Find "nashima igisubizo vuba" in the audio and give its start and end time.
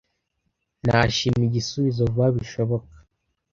0.85-2.27